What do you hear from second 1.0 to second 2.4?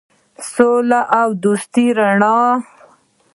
او دوستۍ رڼا.